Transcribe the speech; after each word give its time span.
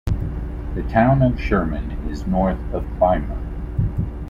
The 0.73 0.83
town 0.89 1.21
of 1.21 1.39
Sherman 1.39 1.91
is 2.09 2.25
north 2.25 2.57
of 2.73 2.83
Clymer. 2.97 3.37